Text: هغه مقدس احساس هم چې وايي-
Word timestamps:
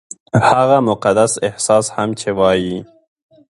هغه 0.51 0.77
مقدس 0.89 1.31
احساس 1.47 1.85
هم 1.95 2.09
چې 2.19 2.29
وايي- 2.39 2.79